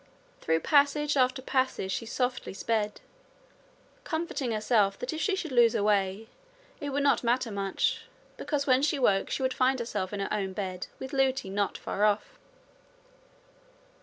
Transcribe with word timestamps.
Through 0.39 0.61
passage 0.61 1.15
after 1.15 1.43
passage 1.43 1.91
she 1.91 2.07
softly 2.07 2.55
sped, 2.55 3.01
comforting 4.03 4.51
herself 4.51 4.97
that 4.97 5.13
if 5.13 5.21
she 5.21 5.35
should 5.35 5.51
lose 5.51 5.73
her 5.73 5.83
way 5.83 6.27
it 6.79 6.89
would 6.89 7.03
not 7.03 7.23
matter 7.23 7.51
much, 7.51 8.05
because 8.35 8.65
when 8.65 8.81
she 8.81 8.97
woke 8.97 9.29
she 9.29 9.43
would 9.43 9.53
find 9.53 9.77
herself 9.77 10.11
in 10.11 10.19
her 10.19 10.33
own 10.33 10.53
bed 10.53 10.87
with 10.97 11.11
Lootie 11.13 11.51
not 11.51 11.77
far 11.77 12.03
off. 12.03 12.39